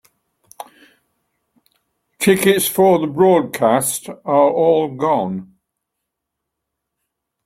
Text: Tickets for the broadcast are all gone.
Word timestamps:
Tickets 2.17 2.67
for 2.67 2.97
the 2.97 3.05
broadcast 3.05 4.09
are 4.09 4.49
all 4.49 4.95
gone. 4.95 5.53